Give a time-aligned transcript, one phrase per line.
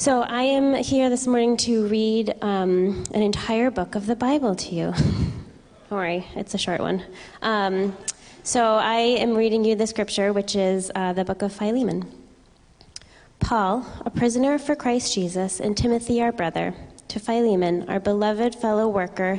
[0.00, 4.56] So I am here this morning to read um, an entire book of the Bible
[4.56, 4.92] to you.
[4.96, 7.04] Don't worry, it's a short one.
[7.42, 7.94] Um,
[8.42, 12.10] so I am reading you the scripture, which is uh, the book of Philemon.
[13.40, 16.72] Paul, a prisoner for Christ Jesus, and Timothy, our brother,
[17.08, 19.38] to Philemon, our beloved fellow worker,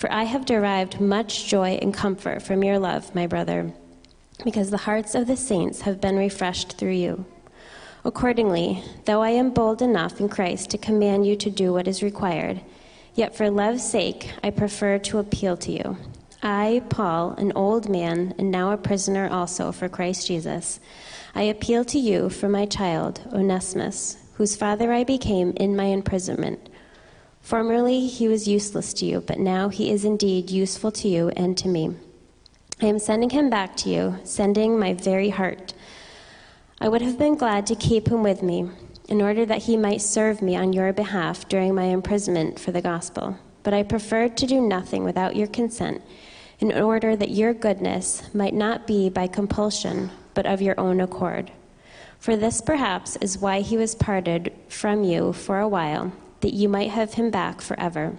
[0.00, 3.72] For I have derived much joy and comfort from your love, my brother
[4.44, 7.24] because the hearts of the saints have been refreshed through you.
[8.04, 12.02] Accordingly, though I am bold enough in Christ to command you to do what is
[12.02, 12.60] required,
[13.14, 15.96] yet for love's sake I prefer to appeal to you.
[16.42, 20.80] I, Paul, an old man and now a prisoner also for Christ Jesus,
[21.34, 26.69] I appeal to you for my child, Onesimus, whose father I became in my imprisonment.
[27.50, 31.58] Formerly he was useless to you, but now he is indeed useful to you and
[31.58, 31.96] to me.
[32.80, 35.74] I am sending him back to you, sending my very heart.
[36.80, 38.70] I would have been glad to keep him with me,
[39.08, 42.80] in order that he might serve me on your behalf during my imprisonment for the
[42.80, 43.36] gospel.
[43.64, 46.02] But I preferred to do nothing without your consent,
[46.60, 51.50] in order that your goodness might not be by compulsion, but of your own accord.
[52.20, 56.68] For this perhaps is why he was parted from you for a while, that you
[56.68, 58.18] might have him back forever,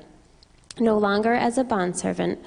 [0.79, 2.39] no longer as a bondservant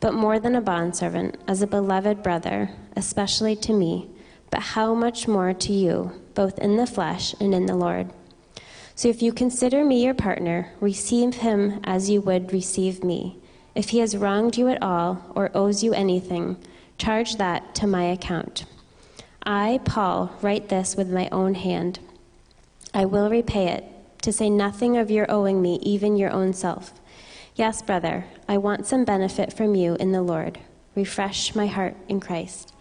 [0.00, 4.08] but more than a bondservant, as a beloved brother, especially to me,
[4.50, 8.10] but how much more to you, both in the flesh and in the Lord.
[8.94, 13.36] So if you consider me your partner, receive him as you would receive me.
[13.74, 16.56] If he has wronged you at all or owes you anything,
[16.98, 18.64] charge that to my account.
[19.42, 21.98] I, Paul, write this with my own hand.
[22.92, 23.84] I will repay it,
[24.22, 26.92] to say nothing of your owing me even your own self.
[27.54, 30.58] Yes, brother, I want some benefit from you in the Lord.
[30.94, 32.72] Refresh my heart in Christ.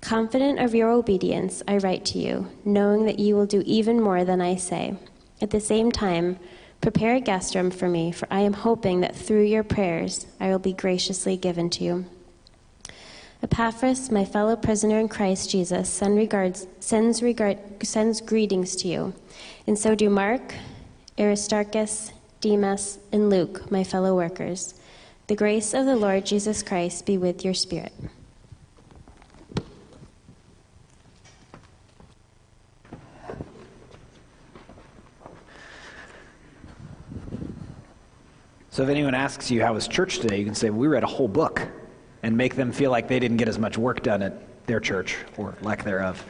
[0.00, 4.24] Confident of your obedience, I write to you, knowing that you will do even more
[4.24, 4.96] than I say.
[5.42, 6.38] At the same time,
[6.80, 10.48] prepare a guest room for me, for I am hoping that through your prayers I
[10.48, 12.06] will be graciously given to you.
[13.42, 19.14] Epaphras, my fellow prisoner in Christ Jesus, send regards, sends, regard, sends greetings to you,
[19.66, 20.54] and so do Mark,
[21.18, 22.12] Aristarchus,
[22.42, 24.74] Demas, and Luke, my fellow workers.
[25.26, 27.94] The grace of the Lord Jesus Christ be with your spirit.
[38.68, 41.06] So if anyone asks you how was church today, you can say, we read a
[41.06, 41.66] whole book
[42.22, 45.16] and make them feel like they didn't get as much work done at their church
[45.36, 46.24] or lack thereof.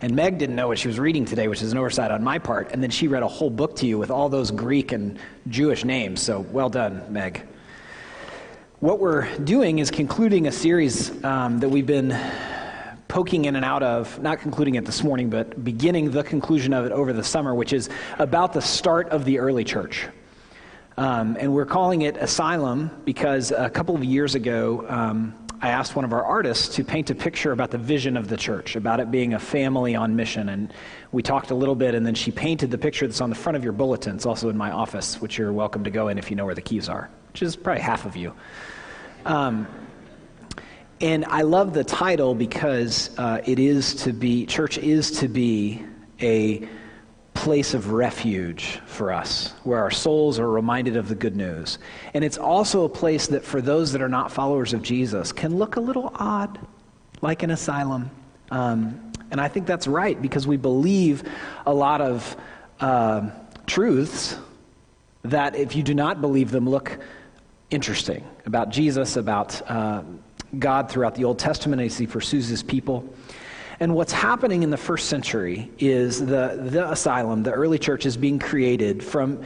[0.00, 2.38] And Meg didn't know what she was reading today, which is an oversight on my
[2.38, 2.72] part.
[2.72, 5.18] And then she read a whole book to you with all those Greek and
[5.48, 6.20] Jewish names.
[6.20, 7.46] So well done, Meg.
[8.80, 12.14] What we're doing is concluding a series um, that we've been
[13.08, 16.84] poking in and out of, not concluding it this morning, but beginning the conclusion of
[16.84, 20.06] it over the summer, which is about the start of the early church.
[20.96, 25.96] Um, and we're calling it Asylum because a couple of years ago, um, I asked
[25.96, 29.00] one of our artists to paint a picture about the vision of the church, about
[29.00, 30.50] it being a family on mission.
[30.50, 30.72] And
[31.10, 33.56] we talked a little bit, and then she painted the picture that's on the front
[33.56, 34.14] of your bulletin.
[34.14, 36.54] It's also in my office, which you're welcome to go in if you know where
[36.54, 38.32] the keys are, which is probably half of you.
[39.24, 39.66] Um,
[41.00, 45.84] and I love the title because uh, it is to be, church is to be
[46.20, 46.68] a
[47.34, 51.78] place of refuge for us, where our souls are reminded of the good news.
[52.14, 55.56] And it's also a place that, for those that are not followers of Jesus, can
[55.58, 56.58] look a little odd,
[57.20, 58.10] like an asylum.
[58.50, 61.24] Um, and I think that's right because we believe
[61.66, 62.36] a lot of
[62.80, 63.30] uh,
[63.66, 64.36] truths
[65.22, 66.98] that, if you do not believe them, look
[67.70, 70.02] interesting about Jesus, about uh,
[70.58, 73.12] God throughout the Old Testament as he pursues his people.
[73.80, 78.16] And what's happening in the first century is the, the asylum, the early church, is
[78.16, 79.42] being created from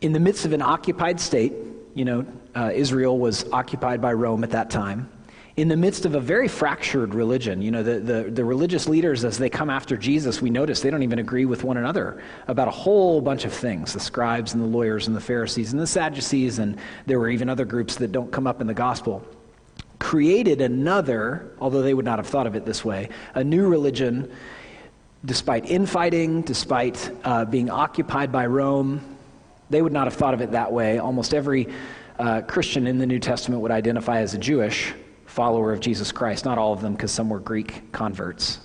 [0.00, 1.52] in the midst of an occupied state.
[1.94, 5.10] You know, uh, Israel was occupied by Rome at that time.
[5.56, 9.24] In the midst of a very fractured religion, you know, the, the, the religious leaders,
[9.24, 12.66] as they come after Jesus, we notice they don't even agree with one another about
[12.66, 15.86] a whole bunch of things the scribes and the lawyers and the Pharisees and the
[15.86, 19.24] Sadducees, and there were even other groups that don't come up in the gospel
[20.14, 24.30] created another, although they would not have thought of it this way, a new religion
[25.24, 29.00] despite infighting, despite uh, being occupied by Rome.
[29.70, 30.98] They would not have thought of it that way.
[30.98, 31.66] Almost every
[32.16, 34.94] uh, Christian in the New Testament would identify as a Jewish
[35.26, 36.44] follower of Jesus Christ.
[36.44, 38.60] Not all of them, because some were Greek converts.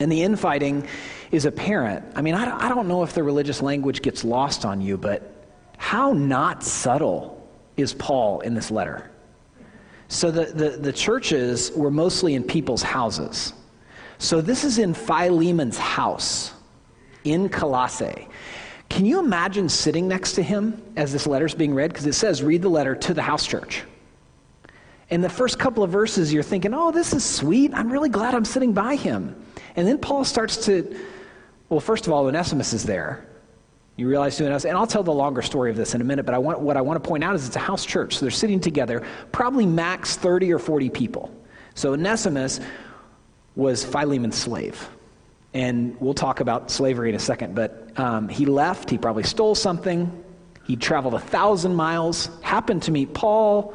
[0.00, 0.84] And the infighting
[1.30, 2.04] is apparent.
[2.16, 5.32] I mean, I, I don't know if the religious language gets lost on you, but
[5.76, 9.08] how not subtle is Paul in this letter?
[10.10, 13.52] So the, the, the churches were mostly in people's houses.
[14.18, 16.52] So this is in Philemon's house
[17.22, 18.28] in Colossae.
[18.88, 21.92] Can you imagine sitting next to him as this letter is being read?
[21.92, 23.84] Because it says, read the letter to the house church.
[25.10, 27.72] In the first couple of verses, you're thinking, oh, this is sweet.
[27.72, 29.40] I'm really glad I'm sitting by him.
[29.76, 30.92] And then Paul starts to,
[31.68, 33.29] well, first of all, Onesimus is there.
[34.00, 36.24] You realize who Onesimus, and I'll tell the longer story of this in a minute,
[36.24, 38.14] but I want, what I want to point out is it's a house church.
[38.14, 41.30] So they're sitting together, probably max 30 or 40 people.
[41.74, 42.60] So Onesimus
[43.56, 44.88] was Philemon's slave.
[45.52, 49.54] And we'll talk about slavery in a second, but um, he left, he probably stole
[49.54, 50.24] something.
[50.64, 53.74] He traveled a thousand miles, happened to meet Paul,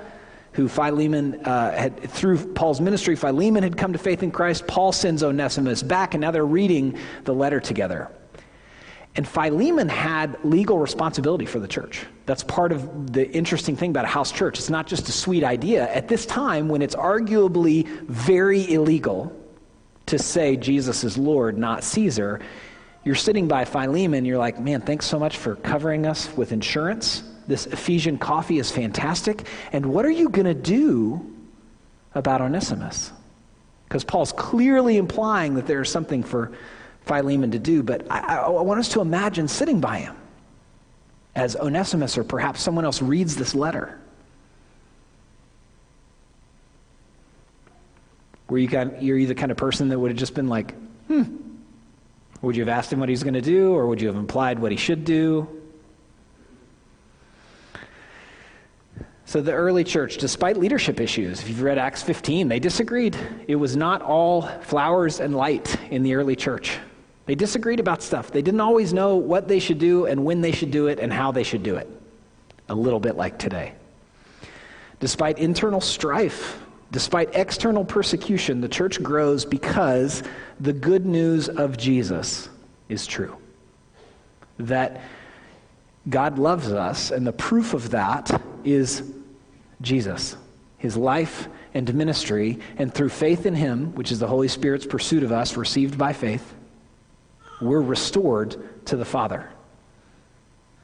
[0.54, 4.66] who Philemon uh, had, through Paul's ministry, Philemon had come to faith in Christ.
[4.66, 8.10] Paul sends Onesimus back, and now they're reading the letter together.
[9.18, 12.06] And Philemon had legal responsibility for the church.
[12.26, 14.60] That's part of the interesting thing about a house church.
[14.60, 15.90] It's not just a sweet idea.
[15.94, 19.32] At this time, when it's arguably very illegal
[20.08, 22.42] to say Jesus is Lord, not Caesar,
[23.06, 27.24] you're sitting by Philemon, you're like, man, thanks so much for covering us with insurance
[27.48, 29.48] this Ephesian coffee is fantastic.
[29.72, 31.34] And what are you going to do
[32.14, 33.12] about Onesimus?
[33.88, 36.54] Because Paul's clearly implying that there's something for
[37.06, 40.16] Philemon to do, but I, I, want us to imagine sitting by him
[41.36, 44.00] as Onesimus or perhaps someone else reads this letter.
[48.50, 50.76] Were you kind you're you the kind of person that would have just been like,
[51.08, 51.24] hmm.
[52.42, 54.60] Would you have asked him what he's going to do, or would you have implied
[54.60, 55.48] what he should do?
[59.26, 63.18] So, the early church, despite leadership issues, if you've read Acts 15, they disagreed.
[63.48, 66.78] It was not all flowers and light in the early church.
[67.26, 68.32] They disagreed about stuff.
[68.32, 71.12] They didn't always know what they should do and when they should do it and
[71.12, 71.90] how they should do it.
[72.70, 73.74] A little bit like today.
[75.00, 76.60] Despite internal strife,
[76.92, 80.24] despite external persecution, the church grows because
[80.60, 82.50] the good news of Jesus
[82.90, 83.36] is true.
[84.60, 85.02] That
[86.08, 89.04] God loves us, and the proof of that is
[89.82, 90.38] Jesus,
[90.78, 95.24] his life and ministry, and through faith in him, which is the Holy Spirit's pursuit
[95.24, 96.54] of us, received by faith,
[97.62, 99.50] we're restored to the Father.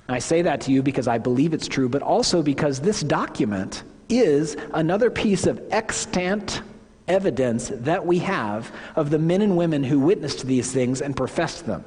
[0.07, 3.83] I say that to you because I believe it's true, but also because this document
[4.09, 6.61] is another piece of extant
[7.07, 11.65] evidence that we have of the men and women who witnessed these things and professed
[11.65, 11.85] them.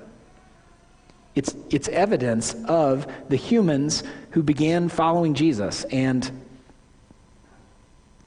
[1.34, 6.30] It's, it's evidence of the humans who began following Jesus and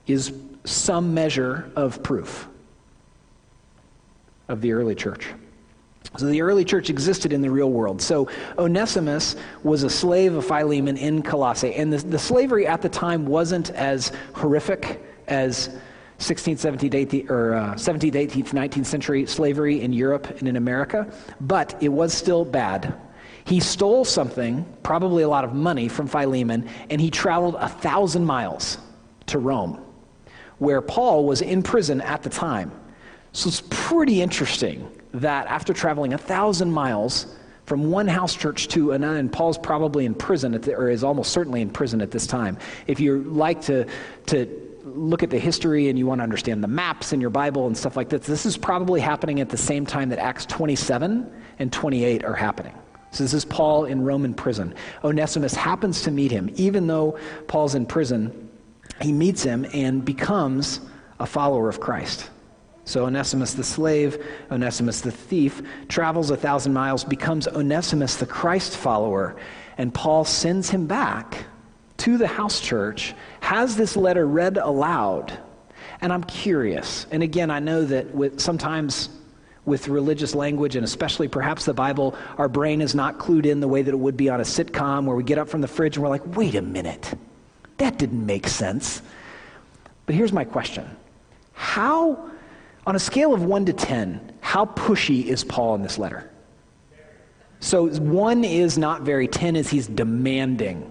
[0.06, 0.34] is
[0.66, 2.48] some measure of proof
[4.48, 5.28] of the early church.
[6.16, 8.02] So the early church existed in the real world.
[8.02, 11.76] So Onesimus was a slave of Philemon in Colossae.
[11.76, 15.78] And the, the slavery at the time wasn't as horrific as
[16.20, 21.12] 16th, 17th, 18th, or uh, 17th, 18th, 19th century slavery in Europe and in America,
[21.42, 22.96] but it was still bad.
[23.46, 28.26] He stole something, probably a lot of money, from Philemon, and he traveled a thousand
[28.26, 28.80] miles
[29.28, 29.80] to Rome,
[30.58, 32.72] where Paul was in prison at the time.
[33.32, 34.90] So it's pretty interesting
[35.22, 37.28] that after traveling a thousand miles
[37.66, 41.32] from one house church to another, and Paul's probably in prison, the, or is almost
[41.32, 42.58] certainly in prison at this time.
[42.88, 43.86] If you like to,
[44.28, 47.68] to look at the history and you want to understand the maps in your Bible
[47.68, 51.30] and stuff like this, this is probably happening at the same time that Acts 27
[51.60, 52.74] and 28 are happening.
[53.12, 54.74] So this is Paul in Roman prison.
[55.04, 56.50] Onesimus happens to meet him.
[56.56, 58.50] Even though Paul's in prison,
[59.02, 60.80] he meets him and becomes
[61.20, 62.30] a follower of Christ.
[62.88, 68.78] So Onesimus the slave, Onesimus the thief, travels a thousand miles, becomes Onesimus the Christ
[68.78, 69.36] follower,
[69.78, 71.48] and Paul sends him back
[71.98, 75.38] to the house church, has this letter read aloud.
[76.00, 79.10] And I'm curious, and again, I know that with, sometimes
[79.66, 83.68] with religious language, and especially perhaps the Bible, our brain is not clued in the
[83.68, 85.98] way that it would be on a sitcom where we get up from the fridge
[85.98, 87.16] and we're like, wait a minute,
[87.80, 89.02] that didn't make sense.
[90.06, 90.90] But here's my question
[91.52, 92.32] How,
[92.88, 96.32] on a scale of 1 to 10, how pushy is Paul in this letter?
[97.60, 100.90] So 1 is not very, 10 is he's demanding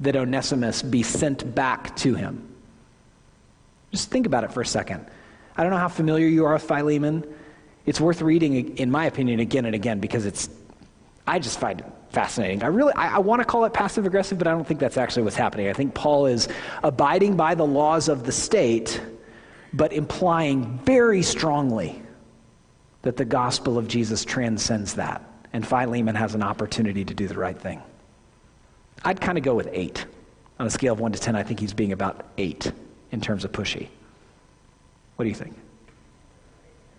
[0.00, 2.46] that Onesimus be sent back to him.
[3.90, 5.06] Just think about it for a second.
[5.56, 7.24] I don't know how familiar you are with Philemon.
[7.86, 10.50] It's worth reading, in my opinion, again and again because it's,
[11.26, 12.62] I just find it fascinating.
[12.62, 14.98] I really, I, I want to call it passive aggressive, but I don't think that's
[14.98, 15.68] actually what's happening.
[15.68, 16.48] I think Paul is
[16.82, 19.00] abiding by the laws of the state,
[19.72, 22.02] but implying very strongly
[23.02, 25.22] that the gospel of Jesus transcends that.
[25.52, 27.82] And Philemon has an opportunity to do the right thing.
[29.04, 30.06] I'd kind of go with eight.
[30.58, 32.70] On a scale of one to ten, I think he's being about eight
[33.10, 33.88] in terms of pushy.
[35.16, 35.56] What do you think?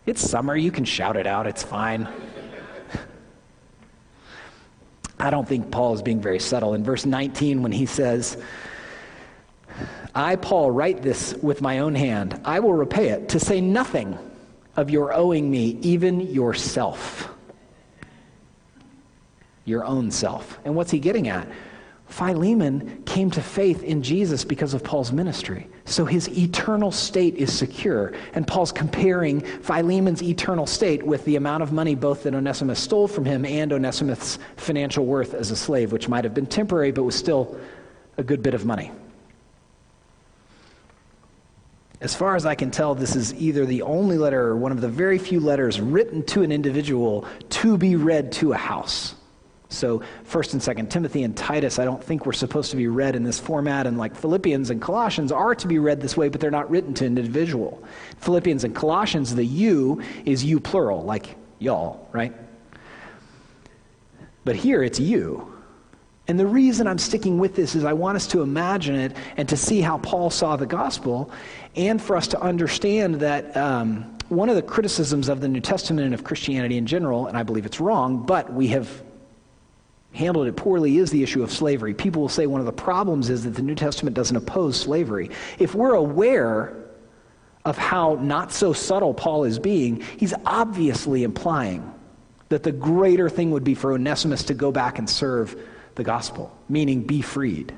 [0.05, 0.55] It's summer.
[0.55, 1.45] You can shout it out.
[1.45, 2.07] It's fine.
[5.19, 6.73] I don't think Paul is being very subtle.
[6.73, 8.37] In verse 19, when he says,
[10.13, 14.17] I, Paul, write this with my own hand, I will repay it, to say nothing
[14.75, 17.29] of your owing me, even yourself.
[19.65, 20.59] Your own self.
[20.65, 21.47] And what's he getting at?
[22.11, 25.69] Philemon came to faith in Jesus because of Paul's ministry.
[25.85, 28.13] So his eternal state is secure.
[28.33, 33.07] And Paul's comparing Philemon's eternal state with the amount of money both that Onesimus stole
[33.07, 37.03] from him and Onesimus' financial worth as a slave, which might have been temporary but
[37.03, 37.57] was still
[38.17, 38.91] a good bit of money.
[42.01, 44.81] As far as I can tell, this is either the only letter or one of
[44.81, 49.13] the very few letters written to an individual to be read to a house.
[49.69, 53.15] So, 1st and 2nd Timothy and Titus, I don't think we're supposed to be read
[53.15, 56.41] in this format, and like Philippians and Colossians are to be read this way, but
[56.41, 57.81] they're not written to an individual.
[58.17, 62.33] Philippians and Colossians, the you is you plural, like y'all, right?
[64.43, 65.51] But here it's you.
[66.27, 69.49] And the reason I'm sticking with this is I want us to imagine it and
[69.49, 71.31] to see how Paul saw the gospel,
[71.75, 76.05] and for us to understand that um, one of the criticisms of the New Testament
[76.05, 78.89] and of Christianity in general, and I believe it's wrong, but we have
[80.13, 81.93] handled it poorly is the issue of slavery.
[81.93, 85.29] People will say one of the problems is that the New Testament doesn't oppose slavery.
[85.59, 86.75] If we're aware
[87.63, 91.93] of how not so subtle Paul is being, he's obviously implying
[92.49, 95.55] that the greater thing would be for Onesimus to go back and serve
[95.95, 97.73] the gospel, meaning be freed.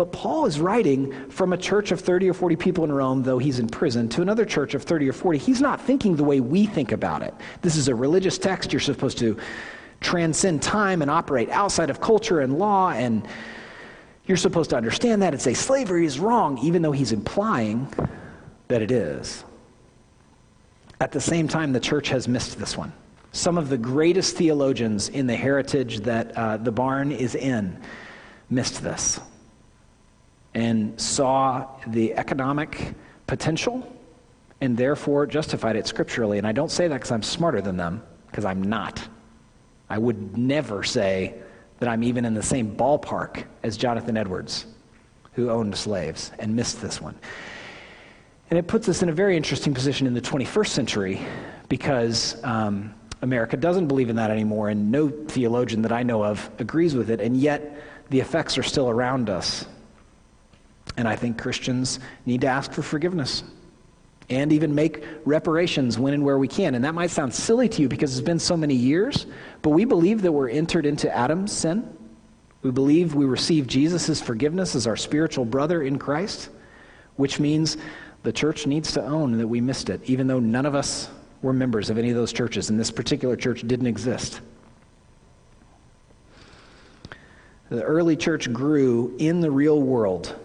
[0.00, 3.36] But Paul is writing from a church of 30 or 40 people in Rome, though
[3.36, 5.36] he's in prison, to another church of 30 or 40.
[5.38, 7.34] He's not thinking the way we think about it.
[7.60, 8.72] This is a religious text.
[8.72, 9.36] You're supposed to
[10.00, 12.92] transcend time and operate outside of culture and law.
[12.92, 13.28] And
[14.24, 17.86] you're supposed to understand that and say slavery is wrong, even though he's implying
[18.68, 19.44] that it is.
[20.98, 22.94] At the same time, the church has missed this one.
[23.32, 27.78] Some of the greatest theologians in the heritage that uh, the barn is in
[28.48, 29.20] missed this
[30.54, 32.94] and saw the economic
[33.26, 33.96] potential
[34.60, 36.38] and therefore justified it scripturally.
[36.38, 39.06] And I don't say that because I'm smarter than them, because I'm not.
[39.88, 41.34] I would never say
[41.78, 44.66] that I'm even in the same ballpark as Jonathan Edwards,
[45.32, 47.18] who owned slaves and missed this one.
[48.50, 51.20] And it puts us in a very interesting position in the 21st century
[51.68, 52.92] because um,
[53.22, 57.10] America doesn't believe in that anymore, and no theologian that I know of agrees with
[57.10, 57.80] it, and yet
[58.10, 59.66] the effects are still around us.
[60.96, 63.42] And I think Christians need to ask for forgiveness
[64.28, 66.74] and even make reparations when and where we can.
[66.74, 69.26] And that might sound silly to you because it's been so many years,
[69.60, 71.96] but we believe that we're entered into Adam's sin.
[72.62, 76.50] We believe we receive Jesus' forgiveness as our spiritual brother in Christ,
[77.16, 77.76] which means
[78.22, 81.08] the church needs to own that we missed it, even though none of us
[81.42, 84.42] were members of any of those churches, and this particular church didn't exist.
[87.70, 90.36] The early church grew in the real world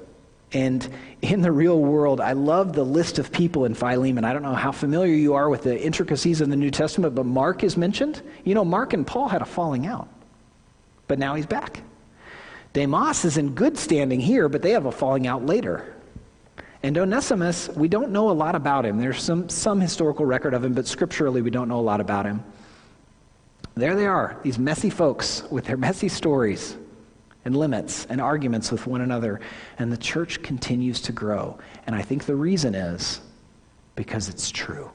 [0.56, 0.88] and
[1.22, 4.24] in the real world, I love the list of people in Philemon.
[4.24, 7.26] I don't know how familiar you are with the intricacies of the New Testament, but
[7.26, 8.22] Mark is mentioned.
[8.46, 10.08] You know, Mark and Paul had a falling out,
[11.10, 11.82] but now he's back.
[12.72, 15.94] Demas is in good standing here, but they have a falling out later.
[16.84, 18.98] And Onesimus, we don't know a lot about him.
[18.98, 22.26] There's some, some historical record of him, but scripturally, we don't know a lot about
[22.26, 22.42] him.
[23.74, 26.78] There they are, these messy folks with their messy stories
[27.46, 29.40] and limits and arguments with one another.
[29.78, 31.58] And the church continues to grow.
[31.88, 33.22] And I think the reason is
[33.96, 34.92] because it's true.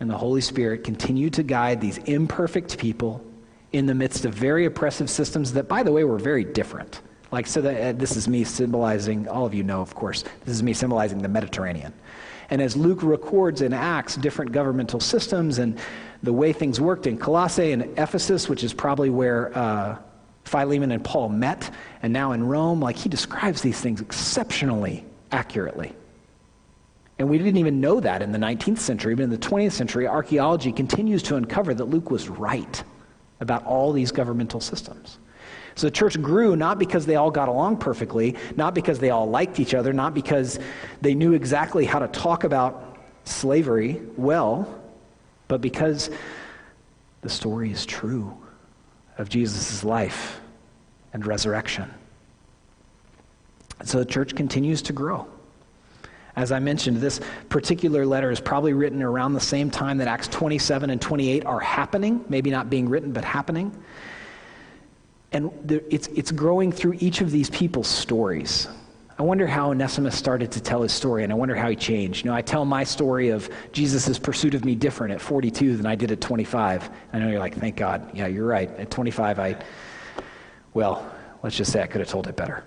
[0.00, 3.24] And the Holy Spirit continued to guide these imperfect people
[3.72, 7.02] in the midst of very oppressive systems that, by the way, were very different.
[7.32, 10.54] Like, so that, uh, this is me symbolizing, all of you know, of course, this
[10.54, 11.92] is me symbolizing the Mediterranean.
[12.50, 15.78] And as Luke records in Acts different governmental systems and
[16.22, 19.98] the way things worked in Colossae and Ephesus, which is probably where uh,
[20.46, 21.70] Philemon and Paul met,
[22.02, 25.92] and now in Rome, like he describes these things exceptionally accurately.
[27.18, 30.06] And we didn't even know that in the 19th century, but in the 20th century,
[30.06, 32.82] archaeology continues to uncover that Luke was right
[33.40, 35.18] about all these governmental systems.
[35.74, 39.28] So the church grew not because they all got along perfectly, not because they all
[39.28, 40.58] liked each other, not because
[41.00, 44.82] they knew exactly how to talk about slavery well,
[45.48, 46.08] but because
[47.22, 48.36] the story is true
[49.18, 50.40] of Jesus' life
[51.12, 51.92] and resurrection.
[53.78, 55.26] And So the church continues to grow.
[56.36, 60.28] As I mentioned, this particular letter is probably written around the same time that Acts
[60.28, 63.74] 27 and 28 are happening, maybe not being written, but happening.
[65.32, 65.50] And
[65.90, 68.68] it's, it's growing through each of these people's stories.
[69.18, 72.24] I wonder how Onesimus started to tell his story, and I wonder how he changed.
[72.24, 75.86] You know, I tell my story of Jesus' pursuit of me different at 42 than
[75.86, 76.90] I did at 25.
[77.14, 78.10] I know you're like, thank God.
[78.14, 78.68] Yeah, you're right.
[78.78, 79.56] At 25, I,
[80.74, 81.10] well,
[81.42, 82.62] let's just say I could have told it better.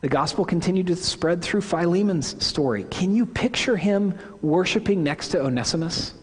[0.00, 2.84] The gospel continued to spread through Philemon's story.
[2.84, 6.14] Can you picture him worshiping next to Onesimus?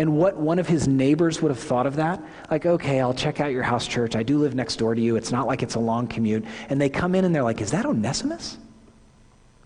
[0.00, 2.22] And what one of his neighbors would have thought of that?
[2.50, 4.16] Like, okay, I'll check out your house church.
[4.16, 5.16] I do live next door to you.
[5.16, 6.42] It's not like it's a long commute.
[6.70, 8.56] And they come in and they're like, is that Onesimus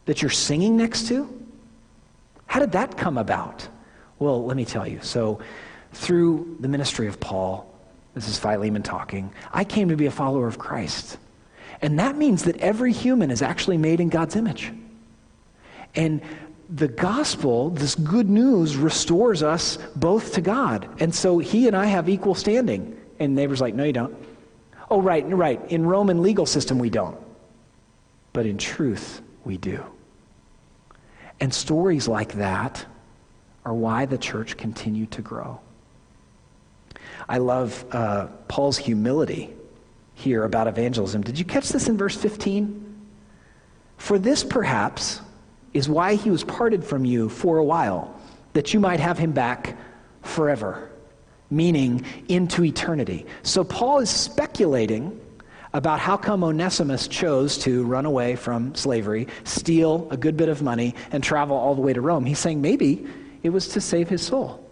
[0.07, 1.33] that you're singing next to?
[2.47, 3.69] How did that come about?
[4.19, 4.99] Well, let me tell you.
[5.03, 5.39] So,
[5.93, 7.73] through the ministry of Paul,
[8.15, 11.17] this is Philemon talking, I came to be a follower of Christ.
[11.81, 14.73] And that means that every human is actually made in God's image.
[15.95, 16.23] And
[16.69, 20.89] the gospel, this good news, restores us both to God.
[20.99, 22.99] And so he and I have equal standing.
[23.19, 24.17] And neighbor's like, no, you don't.
[24.91, 25.61] Oh, right, right.
[25.71, 27.19] In Roman legal system, we don't.
[28.33, 29.85] But in truth, we do.
[31.41, 32.85] And stories like that
[33.65, 35.61] are why the church continued to grow.
[37.29, 39.51] I love uh, Paul's humility
[40.15, 41.23] here about evangelism.
[41.23, 42.83] Did you catch this in verse 15?
[43.97, 45.21] For this, perhaps,
[45.75, 48.19] is why he was parted from you for a while,
[48.55, 49.77] that you might have him back
[50.23, 50.91] forever,
[51.51, 53.27] meaning into eternity.
[53.43, 55.21] So Paul is speculating
[55.75, 60.63] about how come Onesimus chose to run away from slavery, steal a good bit of
[60.63, 62.25] money, and travel all the way to Rome.
[62.25, 63.07] He's saying maybe
[63.43, 64.65] it was to save his soul.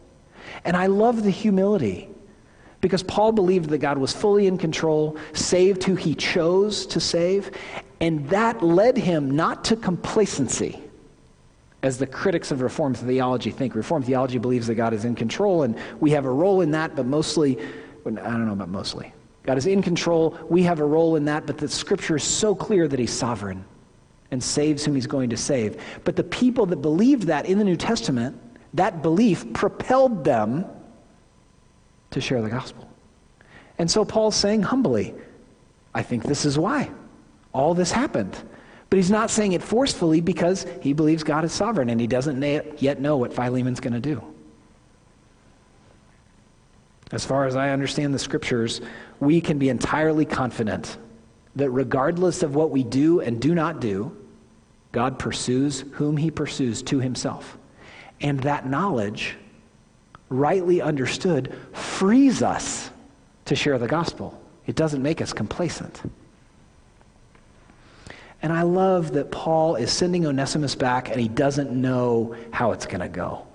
[0.65, 2.09] And I love the humility
[2.81, 7.51] because Paul believed that God was fully in control, saved who he chose to save,
[8.01, 10.83] and that led him not to complacency,
[11.83, 13.75] as the critics of Reformed theology think.
[13.75, 16.95] Reformed theology believes that God is in control, and we have a role in that,
[16.95, 17.59] but mostly,
[18.07, 19.13] I don't know about mostly.
[19.43, 22.55] God is in control, we have a role in that, but the scripture is so
[22.55, 23.65] clear that he's sovereign
[24.31, 25.83] and saves whom he's going to save.
[26.05, 28.41] But the people that believed that in the New Testament,
[28.75, 30.65] that belief propelled them
[32.11, 32.89] to share the gospel.
[33.79, 35.15] And so Paul's saying humbly,
[35.95, 36.91] I think this is why
[37.53, 38.37] all this happened.
[38.93, 42.43] But he's not saying it forcefully because he believes God is sovereign and he doesn't
[42.83, 44.23] yet know what Philemon's going to do.
[47.11, 48.83] As far as I understand the scriptures,
[49.19, 50.99] we can be entirely confident
[51.57, 54.15] that regardless of what we do and do not do,
[54.93, 57.57] God pursues whom he pursues to himself.
[58.21, 59.39] And that knowledge
[60.29, 62.91] rightly understood, frees us
[63.47, 64.39] to share the gospel.
[64.67, 66.03] It doesn't make us complacent.
[68.43, 72.87] And I love that Paul is sending Onesimus back and he doesn't know how it's
[72.87, 73.47] going to go.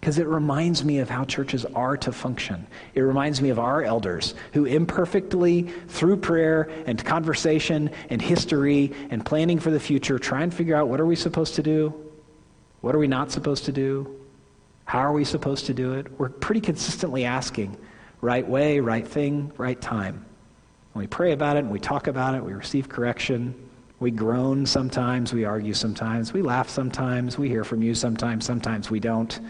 [0.00, 2.68] Because it reminds me of how churches are to function.
[2.94, 9.26] It reminds me of our elders who imperfectly, through prayer and conversation and history and
[9.26, 11.92] planning for the future, try and figure out what are we supposed to do?
[12.82, 14.14] What are we not supposed to do?
[14.84, 16.06] How are we supposed to do it?
[16.20, 17.76] We're pretty consistently asking
[18.20, 20.24] right way, right thing, right time.
[20.94, 23.56] And we pray about it and we talk about it, we receive correction,
[23.98, 28.90] we groan sometimes, we argue sometimes, we laugh sometimes, we hear from you sometimes, sometimes
[28.90, 29.40] we don't.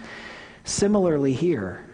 [0.65, 1.85] Similarly, here,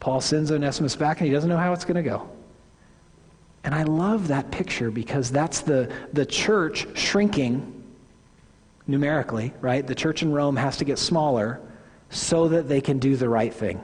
[0.00, 2.28] Paul sends Onesimus back and he doesn't know how it's going to go.
[3.64, 7.74] And I love that picture because that's the, the church shrinking
[8.86, 9.86] numerically, right?
[9.86, 11.60] The church in Rome has to get smaller
[12.08, 13.80] so that they can do the right thing.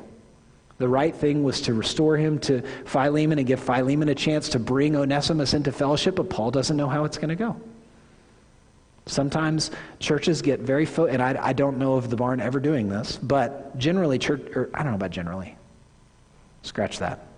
[0.85, 4.59] The right thing was to restore him to Philemon and give Philemon a chance to
[4.59, 7.59] bring Onesimus into fellowship, but Paul doesn't know how it's going to go.
[9.07, 12.91] Sometimes churches get very, fo- and I, I don't know of the barn ever doing
[12.91, 15.57] this, but generally, church, or I don't know about generally.
[16.61, 17.29] Scratch that.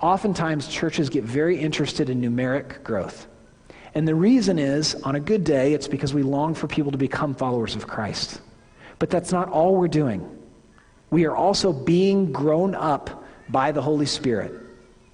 [0.00, 3.28] Oftentimes, churches get very interested in numeric growth.
[3.94, 6.98] And the reason is, on a good day, it's because we long for people to
[6.98, 8.40] become followers of Christ.
[8.98, 10.38] But that's not all we're doing.
[11.10, 14.54] We are also being grown up by the Holy Spirit.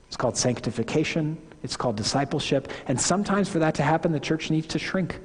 [0.07, 2.71] It's called sanctification, it's called discipleship.
[2.87, 5.19] And sometimes for that to happen, the church needs to shrink.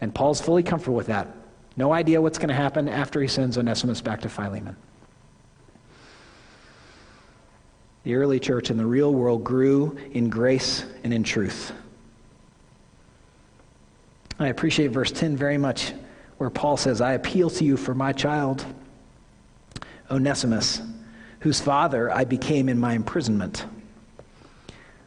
[0.00, 1.28] And Paul's fully comfortable with that.
[1.76, 4.76] No idea what's going to happen after he sends Onesimus back to Philemon.
[8.04, 11.72] The early church in the real world grew in grace and in truth.
[14.38, 15.94] I appreciate verse 10 very much
[16.36, 18.66] where Paul says, I appeal to you for my child,
[20.14, 20.80] Onesimus,
[21.40, 23.66] whose father I became in my imprisonment.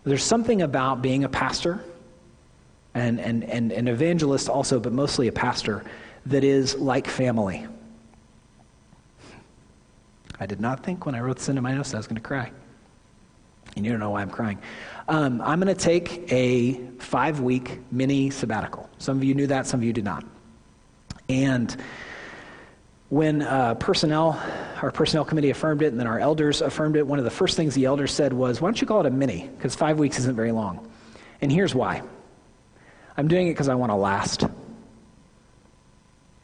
[0.04, 1.84] There's something about being a pastor
[2.94, 5.84] and, and, and an evangelist also, but mostly a pastor,
[6.28, 7.66] that is like family.
[10.40, 12.22] I did not think when I wrote this into my notes I was going to
[12.22, 12.52] cry.
[13.76, 14.60] And you don't know why I'm crying.
[15.08, 18.90] Um, I'm going to take a five week mini sabbatical.
[18.98, 20.26] Some of you knew that, some of you did not.
[21.30, 21.76] And
[23.10, 24.42] when uh, personnel,
[24.82, 27.56] our personnel committee affirmed it, and then our elders affirmed it, one of the first
[27.56, 29.50] things the elders said was, Why don't you call it a mini?
[29.56, 30.92] Because five weeks isn't very long.
[31.42, 32.02] And here's why
[33.16, 34.44] I'm doing it because I want to last.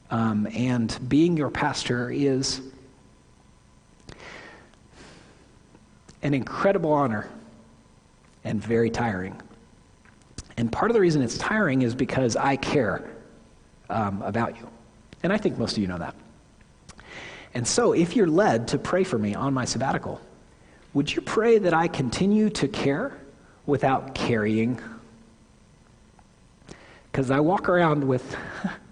[0.09, 2.61] Um, and being your pastor is
[6.21, 7.27] an incredible honor
[8.43, 9.41] and very tiring.
[10.55, 13.09] And part of the reason it's tiring is because I care
[13.89, 14.69] um, about you.
[15.23, 16.15] And I think most of you know that.
[17.53, 20.19] And so, if you're led to pray for me on my sabbatical,
[20.93, 23.17] would you pray that I continue to care
[23.65, 24.81] without carrying?
[27.11, 28.35] Because I walk around with.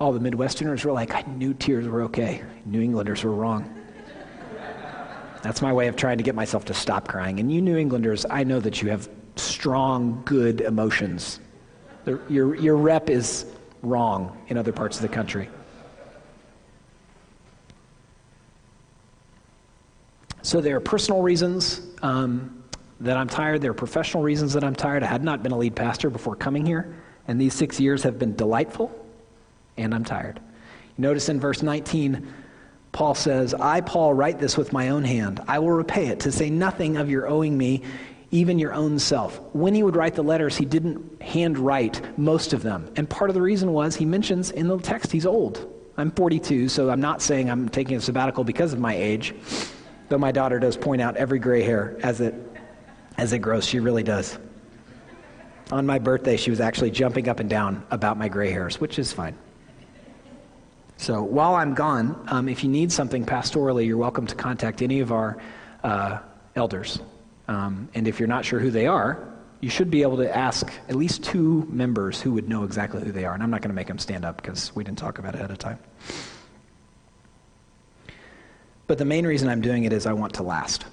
[0.00, 2.42] all the Midwesterners were like, I knew tears were okay.
[2.64, 3.74] New Englanders were wrong.
[5.42, 7.40] That's my way of trying to get myself to stop crying.
[7.40, 11.40] And you New Englanders, I know that you have strong, good emotions.
[12.28, 13.46] Your, your rep is
[13.82, 15.48] wrong in other parts of the country.
[20.42, 22.62] So there are personal reasons um,
[23.00, 23.60] that I'm tired.
[23.60, 25.02] There are professional reasons that I'm tired.
[25.02, 26.94] I had not been a lead pastor before coming here,
[27.26, 28.92] and these six years have been delightful,
[29.76, 30.40] and I'm tired.
[30.96, 32.32] Notice in verse 19,
[32.92, 35.40] Paul says, I, Paul, write this with my own hand.
[35.46, 37.82] I will repay it, to say nothing of your owing me,
[38.30, 39.40] even your own self.
[39.54, 42.90] When he would write the letters, he didn't handwrite most of them.
[42.96, 45.72] And part of the reason was he mentions in the text he's old.
[45.96, 49.34] I'm 42, so I'm not saying I'm taking a sabbatical because of my age,
[50.08, 52.34] though my daughter does point out every gray hair as it,
[53.16, 53.66] as it grows.
[53.66, 54.38] She really does.
[55.70, 58.98] On my birthday, she was actually jumping up and down about my gray hairs, which
[58.98, 59.36] is fine.
[60.96, 65.00] So while I'm gone, um, if you need something pastorally, you're welcome to contact any
[65.00, 65.38] of our
[65.84, 66.18] uh,
[66.56, 66.98] elders.
[67.46, 69.28] Um, and if you're not sure who they are,
[69.60, 73.12] you should be able to ask at least two members who would know exactly who
[73.12, 73.34] they are.
[73.34, 75.38] And I'm not going to make them stand up because we didn't talk about it
[75.38, 75.78] ahead of time.
[78.88, 80.86] But the main reason I'm doing it is I want to last.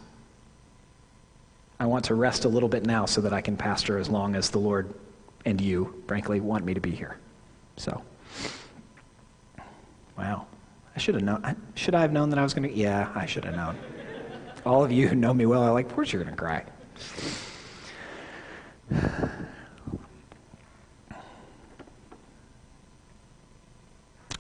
[1.80, 4.36] I want to rest a little bit now so that I can pastor as long
[4.36, 4.94] as the Lord
[5.46, 7.18] and you, frankly, want me to be here.
[7.78, 8.04] So.
[10.18, 10.46] Wow.
[10.96, 11.56] I should have known.
[11.76, 12.76] Should I have known that I was going to?
[12.76, 13.78] Yeah, I should have known.
[14.66, 16.66] All of you who know me well are like, of course you're going to cry.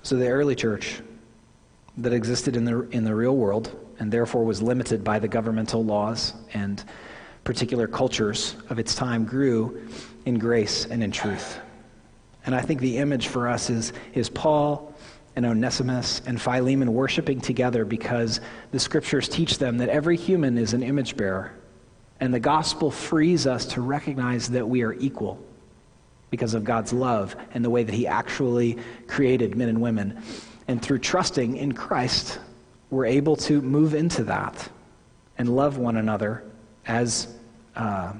[0.03, 1.01] So the early church
[1.97, 5.83] that existed in the, in the real world and therefore was limited by the governmental
[5.83, 6.83] laws and
[7.43, 9.87] particular cultures of its time grew
[10.25, 11.59] in grace and in truth.
[12.45, 14.93] And I think the image for us is, is Paul
[15.35, 18.39] and Onesimus and Philemon worshiping together because
[18.71, 21.53] the scriptures teach them that every human is an image bearer.
[22.19, 25.43] And the gospel frees us to recognize that we are equal
[26.29, 28.77] because of God's love and the way that He actually
[29.07, 30.21] created men and women.
[30.67, 32.39] And through trusting in Christ,
[32.89, 34.69] we're able to move into that
[35.37, 36.43] and love one another
[36.87, 37.27] as
[37.75, 38.13] uh,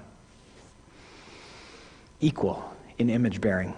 [2.20, 3.74] equal in image bearing.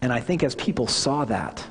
[0.00, 1.64] And I think as people saw that,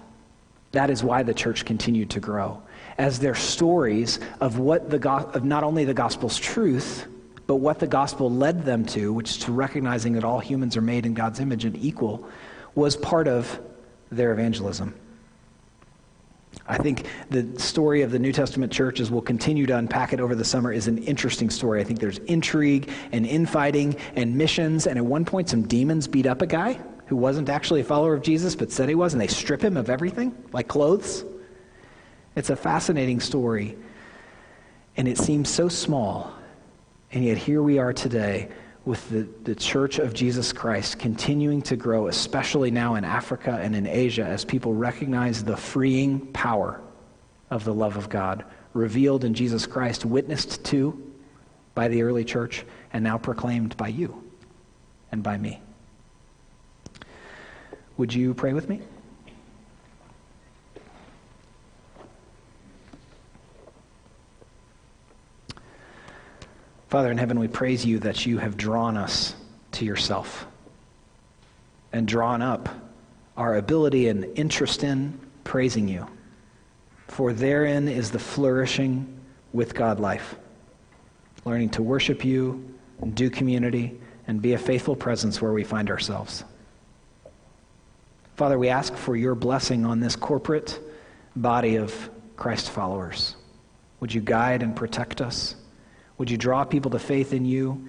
[0.71, 2.62] that is why the church continued to grow.
[2.97, 7.08] As their stories of what the go- of not only the gospel's truth,
[7.45, 10.82] but what the gospel led them to, which is to recognizing that all humans are
[10.82, 12.26] made in God's image and equal,
[12.76, 13.60] was part of
[14.10, 14.93] their evangelism.
[16.67, 20.19] I think the story of the New Testament church, as we'll continue to unpack it
[20.19, 21.82] over the summer, is an interesting story.
[21.82, 26.26] I think there's intrigue and infighting and missions, and at one point, some demons beat
[26.26, 29.21] up a guy who wasn't actually a follower of Jesus but said he was, and
[29.21, 31.26] they strip him of everything, like clothes.
[32.36, 33.78] It's a fascinating story,
[34.95, 36.32] and it seems so small,
[37.12, 38.50] and yet here we are today
[38.86, 43.76] with the, the church of Jesus Christ continuing to grow, especially now in Africa and
[43.76, 46.82] in Asia, as people recognize the freeing power
[47.52, 51.12] of the love of God revealed in Jesus Christ, witnessed to
[51.76, 54.24] by the early church, and now proclaimed by you
[55.12, 55.62] and by me.
[57.98, 58.82] Would you pray with me?
[66.91, 69.34] Father in heaven, we praise you that you have drawn us
[69.71, 70.45] to yourself
[71.93, 72.67] and drawn up
[73.38, 76.06] our ability and interest in praising you.
[77.08, 79.21] For therein is the flourishing
[79.54, 80.36] with God life,
[81.45, 82.75] learning to worship you,
[83.13, 86.43] do community, and be a faithful presence where we find ourselves.
[88.36, 90.77] Father, we ask for your blessing on this corporate
[91.38, 93.38] body of Christ followers.
[94.01, 95.56] Would you guide and protect us?
[96.21, 97.84] Would you draw people to faith in you?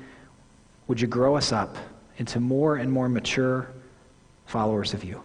[0.89, 1.77] Would you grow us up
[2.17, 3.71] into more and more mature
[4.47, 5.23] followers of you?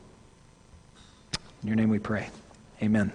[1.61, 2.29] In your name we pray.
[2.83, 3.13] Amen.